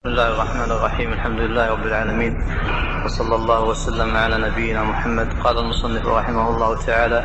بسم 0.00 0.12
الله 0.12 0.28
الرحمن 0.34 0.70
الرحيم 0.72 1.12
الحمد 1.12 1.40
لله 1.40 1.70
رب 1.70 1.86
العالمين 1.86 2.32
وصلى 3.04 3.34
الله 3.34 3.64
وسلم 3.64 4.16
على 4.16 4.36
نبينا 4.48 4.84
محمد 4.84 5.28
قال 5.44 5.58
المصنف 5.58 6.06
رحمه 6.06 6.50
الله 6.50 6.70
تعالى 6.86 7.20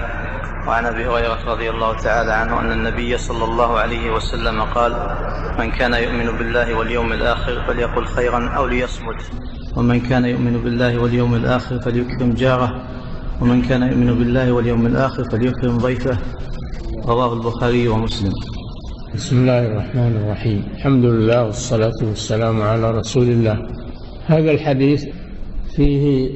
وعن 0.68 0.86
ابي 0.86 1.08
هريره 1.08 1.40
رضي 1.54 1.70
الله 1.70 1.94
تعالى 1.94 2.32
عنه 2.32 2.60
ان 2.60 2.72
النبي 2.72 3.18
صلى 3.18 3.44
الله 3.44 3.80
عليه 3.80 4.14
وسلم 4.16 4.62
قال 4.62 4.92
من 5.60 5.72
كان 5.72 5.94
يؤمن 5.94 6.38
بالله 6.38 6.74
واليوم 6.74 7.14
الآخر 7.14 7.64
فليقل 7.68 8.06
خيرا 8.06 8.50
أو 8.58 8.66
ليصمت 8.68 9.22
ومن 9.76 10.00
كان 10.00 10.26
يؤمن 10.26 10.56
بالله 10.64 10.98
واليوم 11.02 11.36
الآخر 11.36 11.80
فليكرم 11.80 12.34
جاره 12.34 12.70
ومن 13.42 13.62
كان 13.62 13.84
يؤمن 13.84 14.20
بالله 14.20 14.52
واليوم 14.52 14.86
الآخر 14.86 15.24
فليكرم 15.24 15.78
ضيفه 15.78 16.18
رواه 17.08 17.34
البخاري 17.34 17.88
ومسلم 17.88 18.34
بسم 19.16 19.38
الله 19.42 19.66
الرحمن 19.66 20.14
الرحيم. 20.22 20.64
الحمد 20.76 21.06
لله 21.06 21.44
والصلاة 21.46 22.00
والسلام 22.04 22.62
على 22.62 22.92
رسول 22.92 23.24
الله. 23.24 23.58
هذا 24.26 24.52
الحديث 24.52 25.06
فيه 25.76 26.30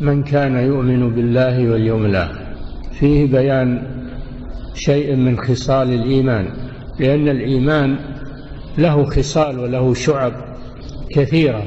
من 0.00 0.22
كان 0.22 0.56
يؤمن 0.56 1.14
بالله 1.14 1.70
واليوم 1.70 2.04
الآخر. 2.04 2.42
فيه 2.92 3.26
بيان 3.26 3.82
شيء 4.74 5.16
من 5.16 5.38
خصال 5.38 5.94
الإيمان 5.94 6.46
لأن 7.00 7.28
الإيمان 7.28 7.96
له 8.78 9.04
خصال 9.04 9.58
وله 9.58 9.94
شعب 9.94 10.32
كثيرة 11.10 11.62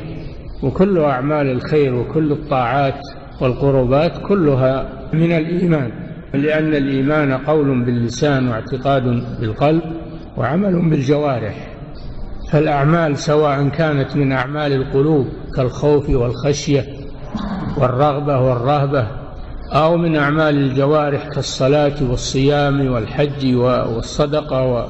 وكل 0.64 1.00
أعمال 1.00 1.48
الخير 1.52 1.96
وكل 1.96 2.32
الطاعات 2.32 3.00
والقربات 3.42 4.14
كلها 4.28 4.90
من 5.14 5.32
الإيمان 5.32 5.92
لأن 6.34 6.76
الإيمان 6.76 7.34
قول 7.34 7.86
باللسان 7.86 8.48
واعتقاد 8.48 9.04
بالقلب 9.40 9.82
وعمل 10.38 10.90
بالجوارح. 10.90 11.78
فالأعمال 12.52 13.18
سواء 13.18 13.68
كانت 13.68 14.16
من 14.16 14.32
أعمال 14.32 14.74
القلوب 14.74 15.28
كالخوف 15.56 16.10
والخشية 16.10 16.86
والرغبة 17.78 18.40
والرهبة 18.40 19.08
أو 19.74 19.98
من 19.98 20.16
أعمال 20.16 20.58
الجوارح 20.58 21.28
كالصلاة 21.28 21.96
والصيام 22.10 22.92
والحج 22.92 23.56
والصدقة 23.56 24.90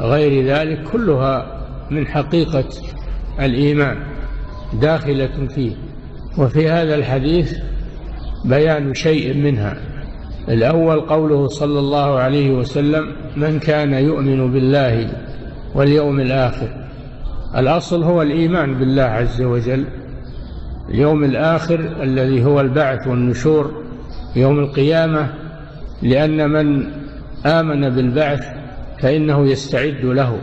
وغير 0.00 0.46
ذلك 0.46 0.82
كلها 0.92 1.60
من 1.90 2.06
حقيقة 2.06 2.64
الإيمان 3.40 3.98
داخلة 4.72 5.46
فيه. 5.54 5.72
وفي 6.38 6.70
هذا 6.70 6.94
الحديث 6.94 7.54
بيان 8.44 8.94
شيء 8.94 9.36
منها. 9.36 9.76
الأول 10.48 11.00
قوله 11.00 11.48
صلى 11.48 11.78
الله 11.78 12.18
عليه 12.18 12.50
وسلم 12.50 13.12
من 13.36 13.58
كان 13.58 13.92
يؤمن 13.92 14.52
بالله 14.52 15.10
واليوم 15.74 16.20
الآخر. 16.20 16.68
الأصل 17.56 18.02
هو 18.02 18.22
الإيمان 18.22 18.74
بالله 18.74 19.02
عز 19.02 19.42
وجل. 19.42 19.84
اليوم 20.88 21.24
الآخر 21.24 21.80
الذي 22.02 22.44
هو 22.44 22.60
البعث 22.60 23.06
والنشور. 23.06 23.82
يوم 24.36 24.58
القيامة 24.58 25.34
لأن 26.02 26.50
من 26.50 26.86
آمن 27.46 27.90
بالبعث 27.90 28.44
فإنه 29.00 29.46
يستعد 29.46 30.04
له. 30.04 30.38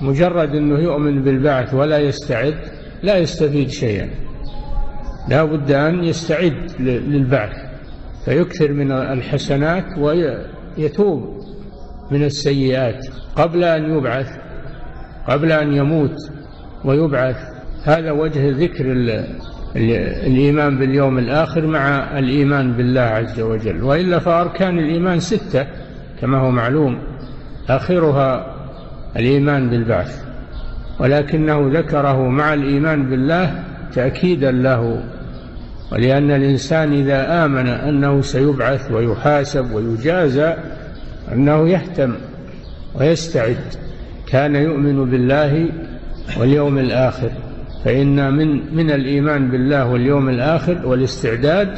مجرد 0.00 0.54
أنه 0.54 0.78
يؤمن 0.78 1.22
بالبعث 1.22 1.74
ولا 1.74 1.98
يستعد 1.98 2.54
لا 3.02 3.16
يستفيد 3.18 3.68
شيئا. 3.68 4.10
لا 5.28 5.44
بد 5.44 5.72
أن 5.72 6.04
يستعد 6.04 6.54
للبعث. 6.80 7.69
فيكثر 8.24 8.72
من 8.72 8.92
الحسنات 8.92 9.84
ويتوب 9.98 11.40
من 12.10 12.24
السيئات 12.24 13.06
قبل 13.36 13.64
أن 13.64 13.96
يبعث 13.96 14.28
قبل 15.28 15.52
أن 15.52 15.72
يموت 15.72 16.16
ويبعث. 16.84 17.36
هذا 17.84 18.10
وجه 18.10 18.50
ذكر 18.50 18.84
الإيمان 20.26 20.78
باليوم 20.78 21.18
الآخر 21.18 21.66
مع 21.66 22.18
الإيمان 22.18 22.72
بالله 22.72 23.00
عز 23.00 23.40
وجل. 23.40 23.82
وإلا 23.82 24.18
فأركان 24.18 24.78
الإيمان 24.78 25.20
ستة 25.20 25.66
كما 26.20 26.38
هو 26.38 26.50
معلوم. 26.50 26.98
آخرها 27.68 28.56
الإيمان 29.16 29.70
بالبعث. 29.70 30.24
ولكنه 31.00 31.70
ذكره 31.78 32.28
مع 32.28 32.54
الإيمان 32.54 33.10
بالله 33.10 33.64
تأكيدا 33.92 34.52
له. 34.52 35.02
ولأن 35.92 36.30
الإنسان 36.30 36.92
إذا 36.92 37.44
آمن 37.44 37.66
أنه 37.66 38.20
سيبعث 38.20 38.92
ويحاسب 38.92 39.72
ويجازى 39.72 40.54
أنه 41.32 41.68
يهتم 41.68 42.14
ويستعد 42.94 43.56
كان 44.26 44.54
يؤمن 44.54 45.10
بالله 45.10 45.68
واليوم 46.40 46.78
الآخر. 46.78 47.30
فإن 47.84 48.32
من 48.32 48.74
من 48.76 48.90
الإيمان 48.90 49.50
بالله 49.50 49.86
واليوم 49.86 50.28
الآخر 50.28 50.86
والاستعداد 50.86 51.68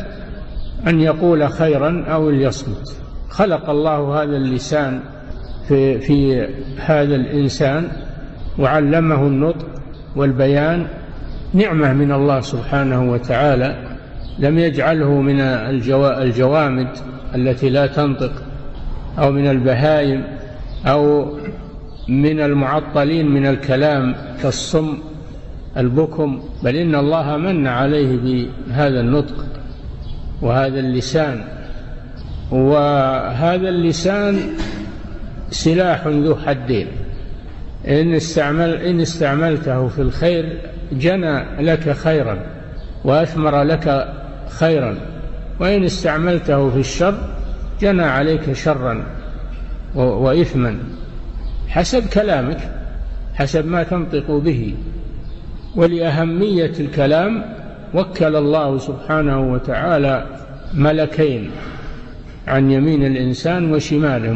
أن 0.86 1.00
يقول 1.00 1.48
خيرا 1.50 2.04
أو 2.08 2.30
ليصمت. 2.30 2.96
خلق 3.30 3.70
الله 3.70 4.22
هذا 4.22 4.36
اللسان 4.36 5.00
في 5.68 6.00
في 6.00 6.46
هذا 6.78 7.14
الإنسان 7.14 7.88
وعلمه 8.58 9.26
النطق 9.26 9.66
والبيان 10.16 10.86
نعمة 11.54 11.92
من 11.92 12.12
الله 12.12 12.40
سبحانه 12.40 13.12
وتعالى. 13.12 13.91
لم 14.38 14.58
يجعله 14.58 15.20
من 15.20 15.40
الجوامد 16.00 16.88
التي 17.34 17.70
لا 17.70 17.86
تنطق 17.86 18.32
أو 19.18 19.32
من 19.32 19.46
البهائم 19.46 20.24
أو 20.86 21.32
من 22.08 22.40
المعطلين 22.40 23.28
من 23.28 23.46
الكلام 23.46 24.14
كالصم 24.42 24.98
البكم. 25.76 26.42
بل 26.62 26.76
إن 26.76 26.94
الله 26.94 27.36
من 27.36 27.66
عليه 27.66 28.16
بهذا 28.16 29.00
النطق 29.00 29.44
وهذا 30.42 30.80
اللسان. 30.80 31.44
وهذا 32.50 33.68
اللسان 33.68 34.38
سلاح 35.50 36.06
ذو 36.06 36.36
حدين. 36.36 36.86
إن, 37.88 38.14
استعمل 38.14 38.74
إن 38.74 39.00
استعملته 39.00 39.88
في 39.88 40.02
الخير 40.02 40.58
جنى 40.92 41.44
لك 41.60 41.92
خيرا 41.92 42.38
وأثمر 43.04 43.62
لك 43.62 44.08
خيرا. 44.58 44.96
وإن 45.60 45.84
استعملته 45.84 46.70
في 46.70 46.78
الشر 46.78 47.14
جنى 47.80 48.02
عليك 48.02 48.52
شرا 48.52 49.04
وإثما. 49.94 50.78
حسب 51.68 52.06
كلامك 52.08 52.58
حسب 53.34 53.66
ما 53.66 53.82
تنطق 53.82 54.30
به. 54.30 54.74
ولأهمية 55.76 56.72
الكلام 56.80 57.44
وكل 57.94 58.36
الله 58.36 58.78
سبحانه 58.78 59.52
وتعالى 59.52 60.26
ملكين 60.74 61.50
عن 62.48 62.70
يمين 62.70 63.06
الإنسان 63.06 63.72
وشماله. 63.72 64.32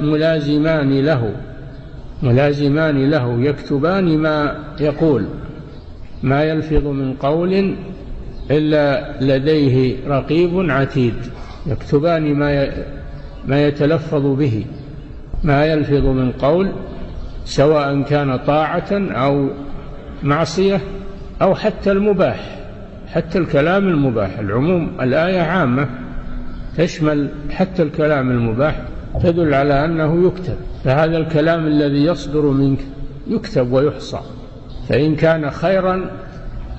ملازمان 0.00 1.00
له 1.00 1.32
ملازمان 2.22 3.10
له. 3.10 3.40
يكتبان 3.40 4.18
ما 4.18 4.64
يقول. 4.80 5.26
ما 6.22 6.44
يلفظ 6.44 6.86
من 6.86 7.14
قول 7.14 7.76
إلا 8.50 9.12
لديه 9.20 9.96
رقيب 10.08 10.70
عتيد 10.70 11.14
يكتبان 11.66 12.34
ما 12.34 12.68
ما 13.46 13.66
يتلفظ 13.66 14.26
به 14.26 14.64
ما 15.44 15.66
يلفظ 15.66 16.04
من 16.06 16.32
قول 16.32 16.72
سواء 17.44 18.02
كان 18.02 18.36
طاعة 18.36 18.88
أو 18.92 19.48
معصية 20.22 20.80
أو 21.42 21.54
حتى 21.54 21.92
المباح 21.92 22.56
حتى 23.12 23.38
الكلام 23.38 23.88
المباح. 23.88 24.38
العموم 24.38 24.90
الآية 25.00 25.40
عامة 25.40 25.88
تشمل 26.76 27.28
حتى 27.50 27.82
الكلام 27.82 28.30
المباح 28.30 28.82
تدل 29.22 29.54
على 29.54 29.84
أنه 29.84 30.26
يكتب. 30.26 30.56
فهذا 30.84 31.16
الكلام 31.16 31.66
الذي 31.66 32.04
يصدر 32.04 32.42
منك 32.42 32.78
يكتب 33.28 33.72
ويحصى. 33.72 34.20
فإن 34.88 35.14
كان 35.14 35.50
خيرا 35.50 36.10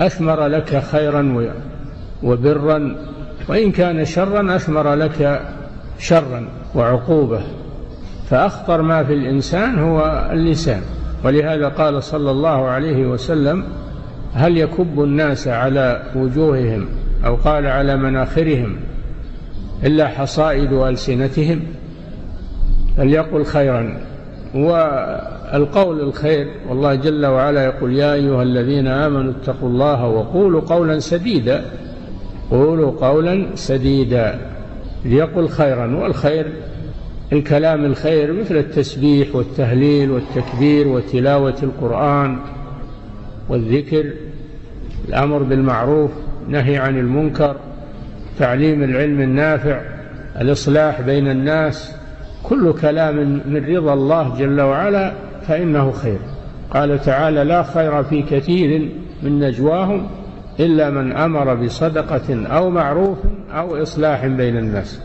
أثمر 0.02 0.47
لك 0.47 0.84
خيرا 0.91 1.53
وبرا 2.23 2.96
وإن 3.47 3.72
كان 3.72 4.05
شرا 4.05 4.55
أثمر 4.55 4.94
لك 4.94 5.41
شرا 5.99 6.47
وعقوبة. 6.76 7.41
فأخطر 8.29 8.82
ما 8.82 9.03
في 9.03 9.14
الإنسان 9.14 9.79
هو 9.79 10.29
اللسان. 10.32 10.82
ولهذا 11.23 11.67
قال 11.67 12.03
صلى 12.03 12.32
الله 12.32 12.67
عليه 12.67 13.08
وسلم 13.08 13.64
هل 14.34 14.58
يكب 14.58 15.03
الناس 15.03 15.47
على 15.47 16.03
وجوههم 16.16 16.85
أو 17.26 17.35
قال 17.35 17.66
على 17.66 17.97
مناخرهم 17.97 18.76
إلا 19.84 20.08
حصائد 20.08 20.73
ألسنتهم؟ 20.73 21.59
فليقل 22.97 23.46
خيرا. 23.46 23.97
والقول 25.53 25.99
الخير 25.99 26.47
والله 26.70 26.96
جل 26.96 27.26
وعلا 27.26 27.66
يقول 27.66 27.94
يا 27.94 28.14
أيها 28.14 28.44
الذين 28.44 28.88
آمنوا 28.88 29.32
اتقوا 29.32 29.70
الله 29.70 30.05
وقولوا 30.05 30.61
قولا 30.61 30.99
سديدا 30.99 31.66
قولوا 32.52 32.91
قولا 32.91 33.47
سديدا. 33.55 34.40
ليقل 35.05 35.49
خيرا 35.49 35.96
والخير 35.96 36.46
الكلام 37.34 37.85
الخير 37.85 38.34
مثل 38.34 38.58
التسبيح 38.58 39.35
والتهليل 39.35 40.11
والتكبير 40.11 40.88
وتلاوة 40.88 41.55
القرآن 41.64 42.38
والذكر 43.50 44.05
الأمر 45.09 45.43
بالمعروف 45.43 46.11
نهي 46.47 46.78
عن 46.78 47.00
المنكر 47.00 47.55
تعليم 48.40 48.84
العلم 48.84 49.22
النافع 49.22 49.82
الإصلاح 50.41 51.02
بين 51.02 51.28
الناس 51.32 51.91
كل 52.43 52.73
كلام 52.73 53.16
من 53.46 53.66
رضا 53.76 53.93
الله 53.93 54.38
جل 54.40 54.61
وعلا 54.61 55.14
فإنه 55.41 55.91
خير. 55.91 56.19
قال 56.73 57.01
تعالى 57.01 57.43
لا 57.43 57.63
خير 57.63 58.03
في 58.03 58.22
كثير 58.22 58.91
من 59.23 59.39
نجواهم 59.39 60.07
إلا 60.59 60.89
من 60.89 61.11
أمر 61.11 61.55
بصدقة 61.55 62.47
أو 62.47 62.69
معروف 62.69 63.17
أو 63.51 63.81
إصلاح 63.81 64.28
بين 64.28 64.57
الناس. 64.57 64.99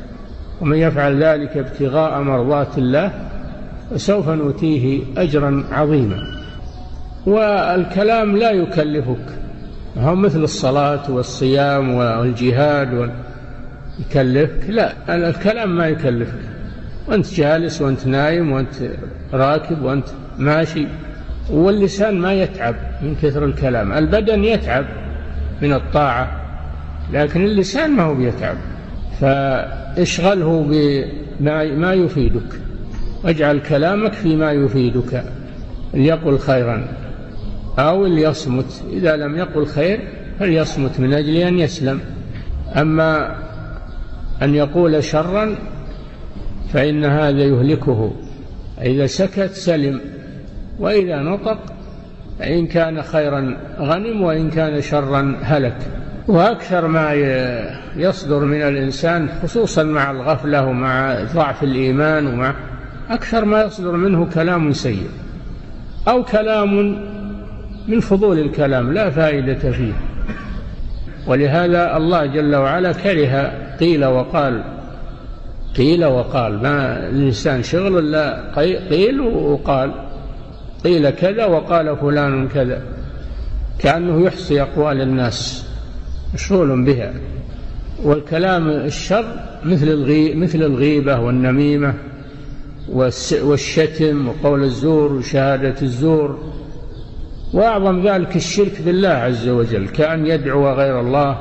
ومن 0.61 0.77
يفعل 0.77 1.23
ذلك 1.23 1.57
ابتغاء 1.57 2.23
مرضات 2.23 2.79
الله 2.79 3.13
فسوف 3.91 4.29
نؤتيه 4.29 5.03
أجرا 5.17 5.65
عظيما. 5.73 6.17
والكلام 7.27 8.37
لا 8.37 8.51
يكلفك. 8.51 9.27
هو 9.99 10.15
مثل 10.15 10.43
الصلاة 10.43 11.11
والصيام 11.11 11.95
والجهاد 11.95 13.11
يكلفك؟ 14.01 14.71
لا 14.71 14.93
الكلام 15.09 15.77
ما 15.77 15.89
يكلفك. 15.89 16.39
وأنت 17.09 17.35
جالس 17.35 17.83
وأنت 17.83 18.07
نايم 18.07 18.53
وأنت 18.53 18.75
راكب 19.33 19.83
وأنت 19.83 20.07
ماشي 20.39 20.87
واللسان 21.51 22.19
ما 22.19 22.33
يتعب 22.33 22.75
من 23.03 23.17
كثر 23.23 23.45
الكلام. 23.45 23.93
البدن 23.93 24.45
يتعب 24.45 24.85
من 25.63 25.73
الطاعة 25.73 26.41
لكن 27.13 27.45
اللسان 27.45 27.91
ما 27.91 28.03
هو 28.03 28.15
بيتعب. 28.15 28.57
فاشغله 29.21 30.67
بما 31.41 31.65
ما 31.65 31.93
يفيدك. 31.93 32.61
واجعل 33.25 33.59
كلامك 33.59 34.13
فيما 34.13 34.53
يفيدك. 34.53 35.25
ليقل 35.95 36.39
خيرا 36.39 36.89
أو 37.79 38.07
ليصمت. 38.07 38.83
إذا 38.93 39.17
لم 39.17 39.37
يقل 39.37 39.67
خير 39.67 40.01
فليصمت 40.39 41.01
من 41.01 41.13
أجل 41.13 41.37
أن 41.37 41.59
يسلم. 41.59 42.01
أما 42.77 43.37
أن 44.43 44.55
يقول 44.55 45.05
شرا 45.05 45.57
فإن 46.73 47.05
هذا 47.05 47.43
يهلكه. 47.43 48.13
إذا 48.83 49.07
سكت 49.07 49.51
سلم 49.51 50.01
وإذا 50.79 51.17
نطق 51.17 51.59
فإن 52.39 52.67
كان 52.67 53.03
خيرا 53.03 53.57
غنم 53.79 54.23
وإن 54.23 54.51
كان 54.51 54.81
شرا 54.81 55.37
هلك. 55.43 55.77
وأكثر 56.29 56.87
ما 56.87 57.13
يصدر 57.97 58.45
من 58.45 58.63
الإنسان 58.63 59.29
خصوصا 59.43 59.83
مع 59.83 60.11
الغفلة 60.11 60.67
ومع 60.67 61.25
ضعف 61.35 61.63
الإيمان 61.63 62.27
ومع 62.27 62.55
أكثر 63.11 63.45
ما 63.45 63.63
يصدر 63.63 63.93
منه 63.93 64.29
كلام 64.35 64.73
سيء 64.73 65.09
أو 66.09 66.25
كلام 66.25 66.99
من 67.89 68.01
فضول 68.01 68.39
الكلام 68.39 68.93
لا 68.93 69.11
فائدة 69.11 69.71
فيه. 69.71 69.93
ولهذا 71.27 71.97
الله 71.97 72.27
جل 72.27 72.57
وعلا 72.57 72.93
كره 72.93 73.53
قيل 73.81 74.05
وقال 74.05 74.65
قيل 75.77 76.05
وقال 76.05 76.63
ما 76.63 77.09
الإنسان 77.09 77.63
شغل 77.63 77.99
إلا 77.99 78.55
قيل 78.91 79.21
وقال 79.21 79.93
قيل 80.85 81.11
كذا 81.11 81.45
وقال 81.45 81.97
فلان 81.97 82.49
كذا. 82.49 82.83
كأنه 83.79 84.23
يحصي 84.23 84.63
أقوال 84.63 85.01
الناس 85.01 85.67
مشغول 86.35 86.85
بها. 86.85 87.13
والكلام 88.05 88.69
الشر 88.69 89.25
مثل 89.65 89.89
الغي 89.89 90.35
مثل 90.35 90.63
الغيبة 90.63 91.21
والنميمة 91.21 91.95
والشتم 93.43 94.29
وقول 94.29 94.65
الزور 94.65 95.13
وشهادة 95.13 95.75
الزور. 95.83 96.39
وأعظم 97.53 98.09
ذلك 98.09 98.37
الشرك 98.37 98.83
بالله 98.83 99.09
عز 99.09 99.49
وجل 99.49 99.89
كأن 99.89 100.27
يدعو 100.27 100.73
غير 100.73 101.01
الله 101.01 101.39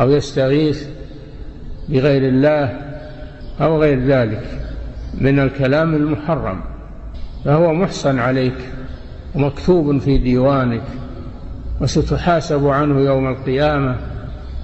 أو 0.00 0.10
يستغيث 0.10 0.86
بغير 1.88 2.28
الله. 2.28 2.83
أو 3.60 3.80
غير 3.80 4.04
ذلك 4.04 4.42
من 5.20 5.38
الكلام 5.38 5.94
المحرم 5.94 6.60
فهو 7.44 7.74
محصن 7.74 8.18
عليك 8.18 8.56
ومكتوب 9.34 9.98
في 9.98 10.18
ديوانك 10.18 10.82
وستحاسب 11.80 12.66
عنه 12.66 13.00
يوم 13.00 13.28
القيامة 13.28 13.96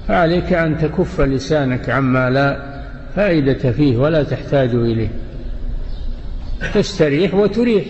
فعليك 0.09 0.53
أن 0.53 0.79
تكف 0.79 1.21
لسانك 1.21 1.91
عما 1.91 2.31
لا 2.31 2.71
فائدة 3.17 3.73
فيه 3.73 3.97
ولا 3.97 4.23
تحتاج 4.23 4.75
إليه. 4.75 5.09
تستريح 6.75 7.35
وتريح 7.35 7.85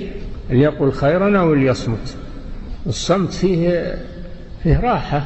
ليقل 0.51 0.93
خيرا 0.93 1.39
أو 1.39 1.55
ليصمت. 1.55 2.17
الصمت 2.87 3.33
فيه 3.33 3.95
فيه 4.63 4.81
راحة 4.81 5.25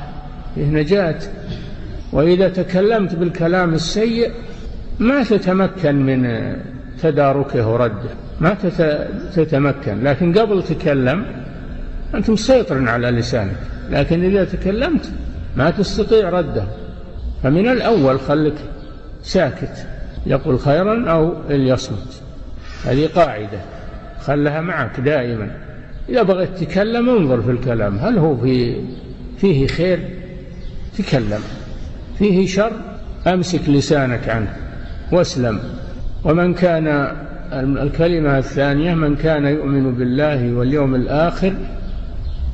فيه 0.54 0.64
نجاة. 0.64 1.18
وإذا 2.12 2.48
تكلمت 2.48 3.14
بالكلام 3.14 3.74
السيء 3.74 4.30
ما 4.98 5.22
تتمكن 5.22 6.06
من 6.06 6.52
تداركه 7.02 7.68
ورده 7.68 8.10
ما 8.40 8.56
تتمكن. 9.34 10.04
لكن 10.04 10.38
قبل 10.38 10.62
تكلم 10.62 11.26
أنت 12.14 12.30
مسيطر 12.30 12.88
على 12.88 13.10
لسانك 13.10 13.56
لكن 13.90 14.24
إذا 14.24 14.44
تكلمت 14.44 15.12
ما 15.56 15.70
تستطيع 15.70 16.30
رده. 16.30 16.64
فمن 17.42 17.68
الأول 17.68 18.20
خلك 18.20 18.54
ساكت 19.22 19.86
يقول 20.26 20.58
خيرا 20.58 21.10
أو 21.10 21.34
ليصمت. 21.48 22.22
هذه 22.84 23.08
قاعدة 23.14 23.60
خلها 24.20 24.60
معك 24.60 25.00
دائما. 25.00 25.50
إذا 26.08 26.22
بغيت 26.22 26.58
تتكلم 26.58 27.08
انظر 27.08 27.42
في 27.42 27.50
الكلام 27.50 27.98
هل 27.98 28.18
هو 28.18 28.36
في 28.36 28.76
فيه 29.38 29.66
خير؟ 29.66 30.08
تكلم. 30.98 31.40
فيه 32.18 32.46
شر؟ 32.46 32.72
أمسك 33.26 33.68
لسانك 33.68 34.28
عنه. 34.28 34.56
واسلم. 35.14 35.58
ومن 36.24 36.54
كان 36.54 37.08
الكلمة 37.52 38.38
الثانية 38.38 38.94
من 38.94 39.16
كان 39.16 39.44
يؤمن 39.44 39.94
بالله 39.94 40.52
واليوم 40.52 40.94
الآخر 40.94 41.54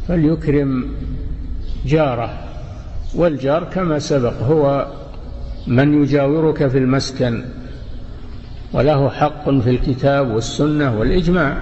فليكرم 0.08 0.86
جاره. 1.86 2.30
والجار 3.14 3.64
كما 3.64 3.98
سبق 3.98 4.42
هو 4.42 4.86
من 5.66 6.02
يجاورك 6.02 6.68
في 6.68 6.78
المسكن 6.78 7.42
وله 8.72 9.08
حق 9.08 9.50
في 9.50 9.70
الكتاب 9.70 10.30
والسنة 10.30 10.98
والإجماع. 10.98 11.56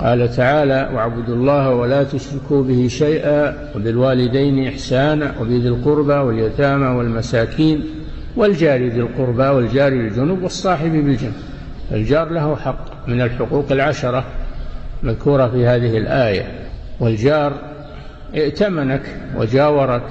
قال 0.00 0.36
تعالى 0.36 0.90
واعبدوا 0.94 1.34
الله 1.34 1.70
ولا 1.70 2.04
تشركوا 2.04 2.62
به 2.62 2.88
شيئا 2.88 3.70
وبالوالدين 3.76 4.68
إحسانا 4.68 5.34
وبذي 5.40 5.68
القربى 5.68 6.12
واليتامى 6.12 6.86
والمساكين 6.86 7.99
والجار 8.36 8.80
ذي 8.80 9.00
القربى 9.00 9.42
والجار 9.42 9.92
الجنوب 9.92 10.42
والصاحب 10.42 10.92
بالجنب 10.92 11.32
الجار 11.92 12.28
له 12.28 12.56
حق 12.56 13.08
من 13.08 13.20
الحقوق 13.20 13.72
العشرة 13.72 14.24
مذكورة 15.02 15.48
في 15.48 15.66
هذه 15.66 15.98
الآية. 15.98 16.46
والجار 17.00 17.52
ائتمنك 18.34 19.02
وجاورك 19.36 20.02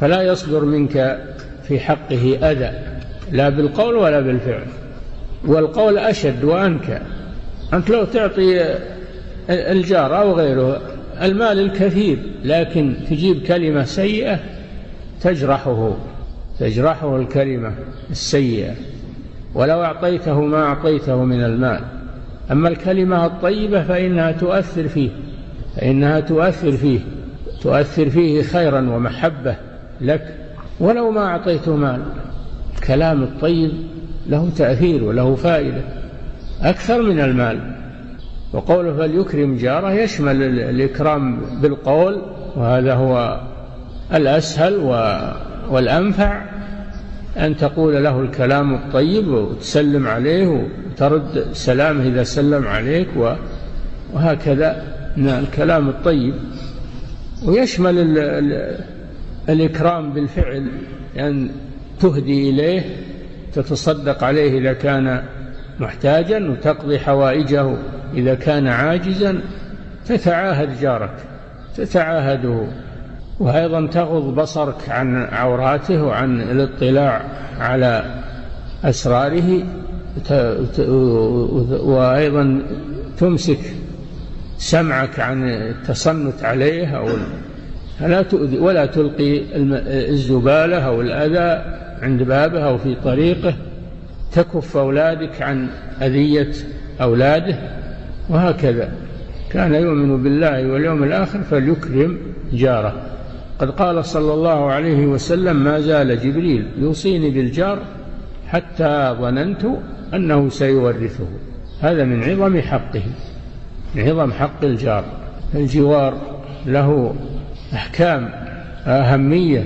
فلا 0.00 0.22
يصدر 0.22 0.64
منك 0.64 1.18
في 1.68 1.80
حقه 1.80 2.38
أذى 2.42 2.70
لا 3.32 3.48
بالقول 3.48 3.94
ولا 3.94 4.20
بالفعل. 4.20 4.66
والقول 5.46 5.98
أشد 5.98 6.44
وأنكى. 6.44 6.98
أنت 7.74 7.90
لو 7.90 8.04
تعطي 8.04 8.76
الجار 9.50 10.20
أو 10.20 10.32
غيره 10.32 10.80
المال 11.22 11.58
الكثير 11.58 12.18
لكن 12.44 12.94
تجيب 13.10 13.42
كلمة 13.42 13.84
سيئة 13.84 14.38
تجرحه. 15.22 15.96
تجرحه 16.60 17.16
الكلمة 17.16 17.72
السيئة. 18.10 18.74
ولو 19.54 19.84
أعطيته 19.84 20.40
ما 20.40 20.64
أعطيته 20.64 21.24
من 21.24 21.44
المال. 21.44 21.80
أما 22.50 22.68
الكلمة 22.68 23.26
الطيبة 23.26 23.82
فإنها 23.82 24.32
تؤثر 24.32 24.88
فيه 24.88 25.10
فإنها 25.76 26.20
تؤثر 26.20 26.72
فيه 26.72 27.00
تؤثر 27.62 28.10
فيه 28.10 28.42
خيرا 28.42 28.80
ومحبة 28.90 29.56
لك. 30.00 30.34
ولو 30.80 31.10
ما 31.10 31.26
أعطيته 31.26 31.76
مال 31.76 32.02
الكلام 32.74 33.22
الطيب 33.22 33.72
له 34.26 34.50
تأثير 34.56 35.04
وله 35.04 35.34
فائدة 35.34 35.82
أكثر 36.62 37.02
من 37.02 37.20
المال. 37.20 37.72
وقوله 38.52 38.96
فليكرم 38.96 39.56
جاره 39.56 39.92
يشمل 39.92 40.42
الإكرام 40.42 41.40
بالقول 41.62 42.22
وهذا 42.56 42.94
هو 42.94 43.40
الأسهل 44.14 44.76
والأنفع. 45.70 46.47
أن 47.38 47.56
تقول 47.56 48.04
له 48.04 48.20
الكلام 48.20 48.74
الطيب 48.74 49.28
وتسلم 49.28 50.06
عليه 50.06 50.46
وترد 50.46 51.46
سلامه 51.52 52.06
إذا 52.06 52.22
سلم 52.22 52.66
عليك 52.66 53.08
وهكذا. 54.14 54.82
الكلام 55.18 55.88
الطيب. 55.88 56.34
ويشمل 57.44 57.98
ال 57.98 58.18
ال 58.18 58.78
الإكرام 59.48 60.12
بالفعل 60.12 60.68
أن 61.18 61.50
تهدي 62.00 62.50
إليه 62.50 62.82
تتصدق 63.52 64.24
عليه 64.24 64.58
إذا 64.58 64.72
كان 64.72 65.22
محتاجا 65.80 66.50
وتقضي 66.50 66.98
حوائجه 66.98 67.76
إذا 68.14 68.34
كان 68.34 68.66
عاجزا 68.66 69.40
تتعاهد 70.06 70.80
جارك 70.80 71.14
تتعاهده 71.76 72.66
وأيضا 73.40 73.86
تغض 73.86 74.34
بصرك 74.34 74.88
عن 74.88 75.16
عوراته 75.32 76.02
وعن 76.02 76.40
الاطلاع 76.40 77.22
على 77.60 78.04
أسراره 78.84 79.62
وأيضا 81.82 82.62
تمسك 83.18 83.60
سمعك 84.58 85.20
عن 85.20 85.48
التصنت 85.48 86.44
عليه 86.44 86.96
أو 86.96 87.08
فلا 88.00 88.22
تؤذي 88.22 88.58
ولا 88.58 88.86
تلقي 88.86 89.42
الزبالة 90.10 90.76
أو 90.76 91.00
الأذى 91.00 91.78
عند 92.02 92.22
بابه 92.22 92.60
أو 92.60 92.78
في 92.78 92.94
طريقه. 92.94 93.54
تكف 94.32 94.76
أولادك 94.76 95.42
عن 95.42 95.66
أذية 96.02 96.52
أولاده 97.00 97.56
وهكذا. 98.28 98.88
كان 99.50 99.74
يؤمن 99.74 100.22
بالله 100.22 100.72
واليوم 100.72 101.02
الآخر 101.04 101.38
فليكرم 101.38 102.18
جاره. 102.52 102.94
قد 103.58 103.70
قال 103.70 104.04
صلى 104.04 104.34
الله 104.34 104.72
عليه 104.72 105.06
وسلم 105.06 105.56
ما 105.56 105.80
زال 105.80 106.20
جبريل 106.20 106.66
يوصيني 106.78 107.30
بالجار 107.30 107.78
حتى 108.48 109.16
ظننت 109.20 109.66
أنه 110.14 110.48
سيورثه. 110.48 111.26
هذا 111.80 112.04
من 112.04 112.22
عظم 112.22 112.60
حقه 112.60 113.02
من 113.94 114.08
عظم 114.08 114.32
حق 114.32 114.64
الجار. 114.64 115.04
الجوار 115.54 116.14
له 116.66 117.14
أحكام 117.74 118.30
أهمية 118.86 119.64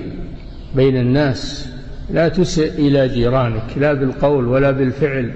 بين 0.75 0.97
الناس. 0.97 1.69
لا 2.09 2.27
تسئ 2.27 2.87
إلى 2.87 3.07
جيرانك 3.07 3.77
لا 3.77 3.93
بالقول 3.93 4.47
ولا 4.47 4.71
بالفعل 4.71 5.31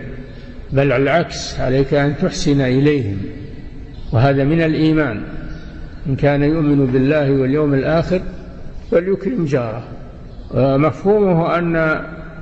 بل 0.73 0.91
العكس 0.91 1.59
عليك 1.59 1.93
أن 1.93 2.17
تحسن 2.17 2.61
إليهم. 2.61 3.17
وهذا 4.13 4.43
من 4.43 4.61
الإيمان. 4.61 5.21
إن 6.07 6.15
كان 6.15 6.43
يؤمن 6.43 6.85
بالله 6.85 7.31
واليوم 7.31 7.73
الآخر 7.73 8.21
فليكرم 8.91 9.45
جاره. 9.45 9.83
مفهومه 10.55 11.57
أن 11.57 11.75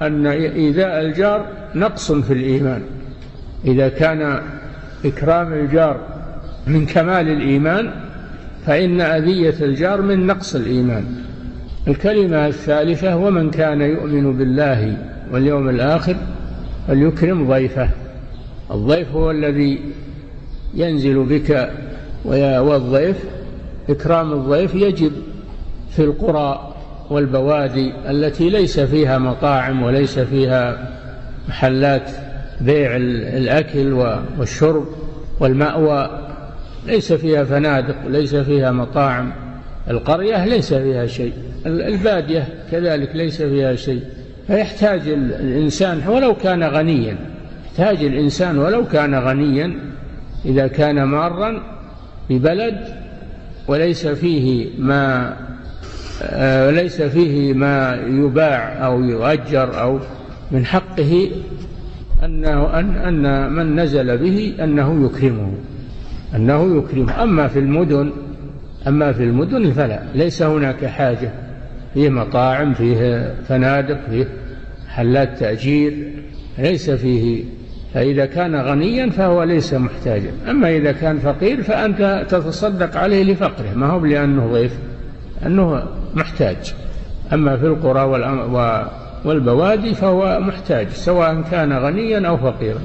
أن 0.01 0.25
إيذاء 0.27 1.01
الجار 1.01 1.45
نقص 1.75 2.11
في 2.11 2.33
الإيمان. 2.33 2.81
إذا 3.65 3.89
كان 3.89 4.41
إكرام 5.05 5.53
الجار 5.53 5.99
من 6.67 6.85
كمال 6.85 7.29
الإيمان 7.29 7.91
فإن 8.65 9.01
أذية 9.01 9.55
الجار 9.61 10.01
من 10.01 10.27
نقص 10.27 10.55
الإيمان. 10.55 11.05
الكلمة 11.87 12.47
الثالثة 12.47 13.17
ومن 13.17 13.51
كان 13.51 13.81
يؤمن 13.81 14.37
بالله 14.37 14.97
واليوم 15.31 15.69
الآخر 15.69 16.15
فليكرم 16.87 17.47
ضيفه. 17.47 17.89
الضيف 18.71 19.11
هو 19.11 19.31
الذي 19.31 19.79
ينزل 20.73 21.23
بك 21.23 21.69
والضيف 22.25 23.17
إكرام 23.89 24.33
الضيف 24.33 24.75
يجب 24.75 25.11
في 25.95 26.03
القرى 26.03 26.73
والبوادي 27.09 27.93
التي 28.09 28.49
ليس 28.49 28.79
فيها 28.79 29.17
مطاعم 29.17 29.83
وليس 29.83 30.19
فيها 30.19 30.89
محلات 31.49 32.11
بيع 32.61 32.95
الأكل 32.95 33.93
والشرب 34.39 34.85
والمأوى 35.39 36.09
ليس 36.87 37.13
فيها 37.13 37.43
فنادق 37.43 37.95
ليس 38.07 38.35
فيها 38.35 38.71
مطاعم. 38.71 39.31
القرية 39.89 40.45
ليس 40.45 40.73
فيها 40.73 41.05
شيء 41.05 41.33
البادية 41.65 42.47
كذلك 42.71 43.15
ليس 43.15 43.41
فيها 43.41 43.75
شيء. 43.75 44.01
فيحتاج 44.47 45.07
الإنسان 45.07 46.07
ولو 46.07 46.35
كان 46.35 46.63
غنيا 46.63 47.17
يحتاج 47.65 48.03
الإنسان 48.03 48.57
ولو 48.57 48.85
كان 48.85 49.15
غنيا 49.15 49.75
إذا 50.45 50.67
كان 50.67 51.03
مارا 51.03 51.61
ببلد 52.29 52.79
وليس 53.67 54.07
فيه 54.07 54.67
ما 54.79 55.33
ليس 56.69 57.01
فيه 57.01 57.53
ما 57.53 58.01
يباع 58.07 58.85
أو 58.85 59.03
يؤجر 59.03 59.81
أو 59.81 59.99
من 60.51 60.65
حقه 60.65 61.31
أنه 62.23 62.79
أن 62.79 62.95
أن 62.95 63.53
من 63.53 63.79
نزل 63.79 64.17
به 64.17 64.55
أنه 64.63 65.05
يكرمه 65.05 65.51
أنه 66.35 66.77
يكرمه. 66.77 67.23
أما 67.23 67.47
في 67.47 67.59
المدن 67.59 68.11
أما 68.87 69.11
في 69.11 69.23
المدن 69.23 69.71
فلا 69.71 69.99
ليس 70.15 70.43
هناك 70.43 70.85
حاجة. 70.85 71.31
فيه 71.93 72.09
مطاعم 72.09 72.73
فيه 72.73 73.33
فنادق 73.47 73.99
فيه 74.09 74.27
حلات 74.89 75.39
تأجير 75.39 75.93
ليس 76.57 76.89
فيه. 76.89 77.43
فإذا 77.93 78.25
كان 78.25 78.55
غنيا 78.55 79.09
فهو 79.09 79.43
ليس 79.43 79.73
محتاجا. 79.73 80.31
أما 80.49 80.77
إذا 80.77 80.91
كان 80.91 81.17
فقير 81.17 81.63
فأنت 81.63 82.25
تتصدق 82.29 82.97
عليه 82.97 83.23
لفقره. 83.23 83.73
ما 83.75 83.87
هو 83.87 84.05
لأنه 84.05 84.51
ضيف 84.53 84.73
أنه 85.45 85.83
محتاج. 86.15 86.73
أما 87.33 87.57
في 87.57 87.65
القرى 87.65 88.03
والبوادي 89.25 89.93
فهو 89.93 90.39
محتاج 90.39 90.87
سواء 90.87 91.41
كان 91.51 91.73
غنيا 91.73 92.27
أو 92.27 92.37
فقيرا. 92.37 92.81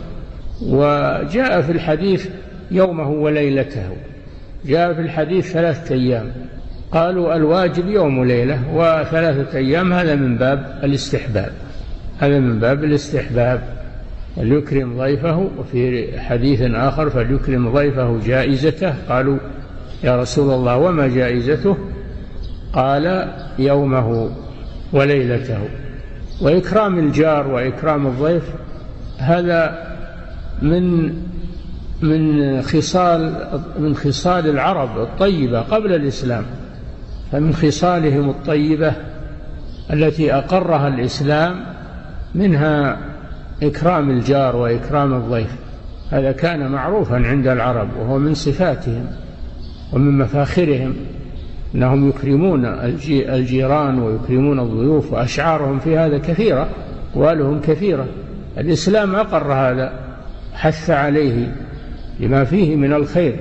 وجاء 0.63 1.63
في 1.63 1.73
الحديث 1.73 2.29
يومه 2.71 3.11
وليلته. 3.11 3.89
جاء 4.65 4.93
في 4.95 5.01
الحديث 5.01 5.53
ثلاثة 5.53 5.95
أيام. 5.95 6.33
قالوا 6.93 7.37
الواجب 7.37 7.89
يوم 7.89 8.25
ليلة 8.25 8.61
وثلاثة 8.75 9.59
أيام 9.59 9.93
هذا 9.93 10.15
من 10.15 10.37
باب 10.37 10.81
الاستحباب. 10.85 11.53
هذا 12.19 12.39
من 12.39 12.61
باب 12.61 12.85
الاستحباب. 12.85 13.61
فليكرم 14.37 14.99
ضيفه 14.99 15.49
وفي 15.59 16.09
حديث 16.21 16.63
آخر 16.63 17.11
فليكرم 17.11 17.73
ضيفه 17.73 18.21
جائزته. 18.27 18.95
قالوا 19.09 19.39
يا 20.05 20.21
رسول 20.21 20.55
الله 20.55 20.77
وما 20.77 21.09
جائزته؟ 21.09 21.77
قال 22.73 23.33
يومه 23.59 24.31
وليلته. 24.93 25.59
وإكرام 26.41 26.99
الجار 26.99 27.47
وإكرام 27.47 28.07
الضيف 28.07 28.45
هذا 29.19 29.91
من 30.63 31.15
من 32.03 32.63
خصال 32.63 33.49
من 33.79 33.97
خصال 33.97 34.51
العرب 34.51 34.99
الطيبة 34.99 35.61
قبل 35.61 35.93
الإسلام 35.95 36.45
فمن 37.33 37.55
خصالهم 37.55 38.31
الطيبة 38.31 38.93
التي 39.93 40.35
أقرها 40.35 40.89
الإسلام 40.89 41.65
منها 42.35 42.99
إكرام 43.63 44.11
الجار 44.11 44.57
وإكرام 44.57 45.15
الضيف. 45.15 45.51
هذا 46.11 46.33
كان 46.33 46.71
معروفا 46.73 47.15
عند 47.15 47.47
العرب 47.47 47.89
وهو 47.99 48.19
من 48.19 48.35
صفاتهم 48.35 49.07
ومن 49.93 50.19
مفاخرهم. 50.19 50.95
أنهم 51.75 52.09
يكرمون 52.09 52.65
الجيران 53.11 53.99
ويكرمون 53.99 54.61
الضيوف 54.61 55.13
وأشعارهم 55.13 55.79
في 55.79 55.99
هذا 55.99 56.19
كثيرة 56.19 56.69
وألهم 57.15 57.61
كثيرة. 57.61 58.07
الإسلام 58.59 59.15
أقر 59.15 59.53
هذا 59.53 59.93
حث 60.55 60.91
عليه 60.91 61.55
لما 62.21 62.45
فيه 62.45 62.77
من 62.77 62.93
الخير. 62.93 63.37